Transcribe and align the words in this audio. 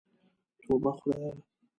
توبه 0.63 0.91
خدايه. 0.91 1.33